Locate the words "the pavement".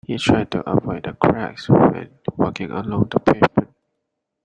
3.11-3.69